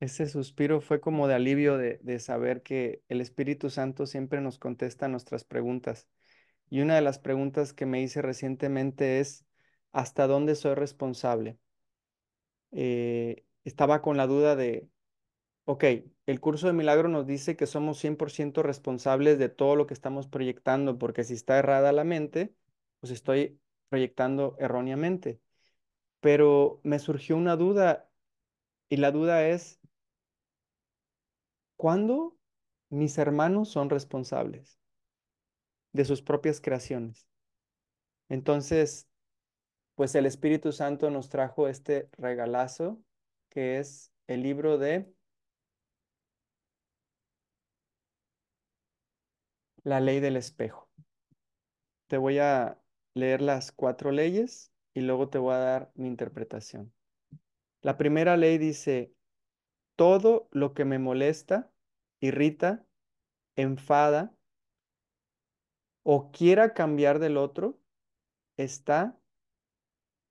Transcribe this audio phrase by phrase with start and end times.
[0.00, 4.58] Ese suspiro fue como de alivio de, de saber que el Espíritu Santo siempre nos
[4.58, 6.08] contesta nuestras preguntas.
[6.70, 9.46] Y una de las preguntas que me hice recientemente es,
[9.92, 11.58] ¿hasta dónde soy responsable?
[12.72, 14.88] Eh, estaba con la duda de,
[15.64, 15.84] ok,
[16.26, 20.28] el curso de milagro nos dice que somos 100% responsables de todo lo que estamos
[20.28, 22.54] proyectando, porque si está errada la mente,
[23.00, 25.40] pues estoy proyectando erróneamente.
[26.20, 28.10] Pero me surgió una duda
[28.90, 29.79] y la duda es,
[31.80, 32.36] ¿cuándo
[32.90, 34.78] mis hermanos son responsables
[35.94, 37.26] de sus propias creaciones?
[38.28, 39.08] Entonces,
[39.94, 43.02] pues el Espíritu Santo nos trajo este regalazo
[43.48, 45.10] que es el libro de
[49.82, 50.90] la ley del espejo.
[52.08, 52.78] Te voy a
[53.14, 56.92] leer las cuatro leyes y luego te voy a dar mi interpretación.
[57.80, 59.14] La primera ley dice,
[60.00, 61.70] todo lo que me molesta,
[62.20, 62.86] irrita,
[63.54, 64.34] enfada
[66.02, 67.78] o quiera cambiar del otro
[68.56, 69.20] está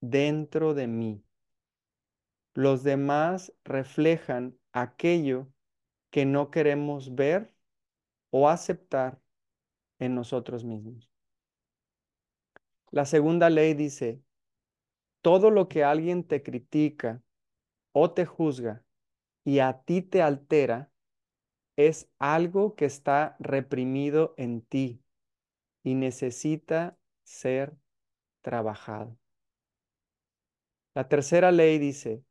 [0.00, 1.22] dentro de mí.
[2.54, 5.52] Los demás reflejan aquello
[6.08, 7.52] que no queremos ver
[8.30, 9.20] o aceptar
[9.98, 11.10] en nosotros mismos.
[12.90, 14.22] La segunda ley dice,
[15.20, 17.22] todo lo que alguien te critica
[17.92, 18.82] o te juzga
[19.48, 20.90] y a ti te altera
[21.74, 25.02] es algo que está reprimido en ti
[25.82, 27.74] y necesita ser
[28.42, 29.16] trabajado.
[30.94, 32.22] La tercera ley dice,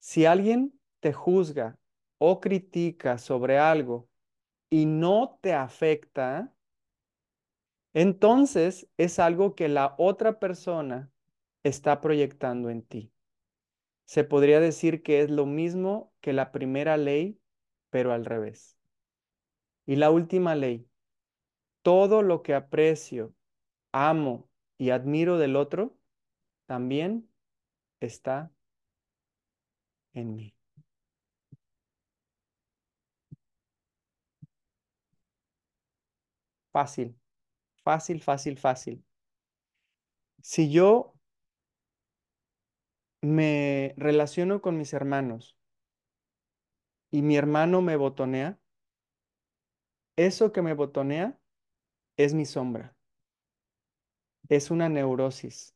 [0.00, 1.78] si alguien te juzga
[2.18, 4.08] o critica sobre algo
[4.70, 6.52] y no te afecta,
[7.94, 11.12] entonces es algo que la otra persona
[11.62, 13.11] está proyectando en ti.
[14.04, 17.40] Se podría decir que es lo mismo que la primera ley,
[17.90, 18.78] pero al revés.
[19.86, 20.88] Y la última ley,
[21.82, 23.34] todo lo que aprecio,
[23.92, 25.98] amo y admiro del otro,
[26.66, 27.30] también
[28.00, 28.52] está
[30.14, 30.54] en mí.
[36.72, 37.16] Fácil,
[37.84, 39.04] fácil, fácil, fácil.
[40.42, 41.11] Si yo
[43.22, 45.56] me relaciono con mis hermanos
[47.10, 48.58] y mi hermano me botonea,
[50.16, 51.38] eso que me botonea
[52.16, 52.96] es mi sombra.
[54.48, 55.74] Es una neurosis.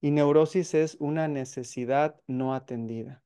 [0.00, 3.22] Y neurosis es una necesidad no atendida.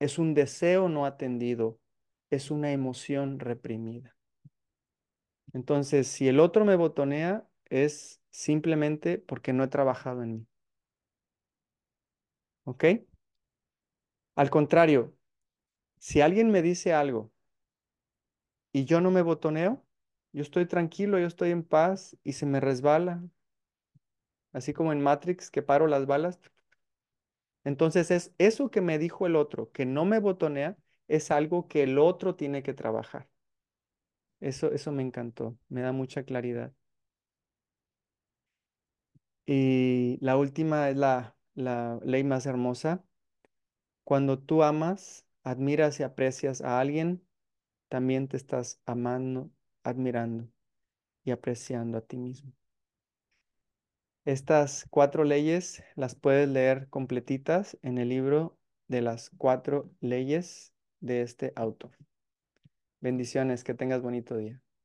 [0.00, 1.78] Es un deseo no atendido.
[2.30, 4.16] Es una emoción reprimida.
[5.52, 10.46] Entonces, si el otro me botonea, es simplemente porque no he trabajado en mí.
[12.66, 12.84] ¿Ok?
[14.36, 15.14] Al contrario,
[15.98, 17.32] si alguien me dice algo
[18.72, 19.84] y yo no me botoneo,
[20.32, 23.22] yo estoy tranquilo, yo estoy en paz y se me resbala.
[24.52, 26.40] Así como en Matrix que paro las balas.
[27.64, 30.76] Entonces es eso que me dijo el otro, que no me botonea,
[31.08, 33.28] es algo que el otro tiene que trabajar.
[34.40, 36.72] Eso, eso me encantó, me da mucha claridad.
[39.46, 43.04] Y la última es la, la ley más hermosa.
[44.04, 47.26] Cuando tú amas, admiras y aprecias a alguien,
[47.88, 49.50] también te estás amando,
[49.82, 50.48] admirando
[51.24, 52.52] y apreciando a ti mismo.
[54.24, 61.22] Estas cuatro leyes las puedes leer completitas en el libro de las cuatro leyes de
[61.22, 61.92] este autor.
[63.00, 64.60] Bendiciones, que tengas bonito día.